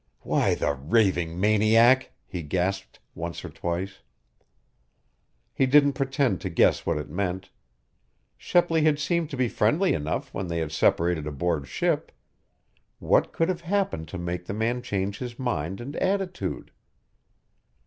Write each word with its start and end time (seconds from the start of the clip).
"Why, 0.21 0.55
the 0.55 0.73
raving 0.73 1.39
maniac!" 1.39 2.11
he 2.25 2.41
gasped, 2.41 2.99
once 3.13 3.45
or 3.45 3.49
twice. 3.49 3.99
He 5.53 5.67
didn't 5.67 5.93
pretend 5.93 6.41
to 6.41 6.49
guess 6.49 6.87
what 6.87 6.97
it 6.97 7.07
meant. 7.07 7.51
Shepley 8.35 8.81
had 8.81 8.97
seemed 8.97 9.29
to 9.29 9.37
be 9.37 9.47
friendly 9.47 9.93
enough 9.93 10.33
when 10.33 10.47
they 10.47 10.57
had 10.57 10.71
separated 10.71 11.27
aboard 11.27 11.67
ship. 11.67 12.11
What 12.97 13.31
could 13.31 13.47
have 13.49 13.61
happened 13.61 14.07
to 14.07 14.17
make 14.17 14.45
the 14.45 14.55
man 14.55 14.81
change 14.81 15.19
his 15.19 15.37
mind 15.37 15.79
and 15.79 15.95
attitude? 15.97 16.71